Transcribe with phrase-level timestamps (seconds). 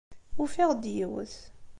[0.41, 1.35] Ufiɣ-d yiwet.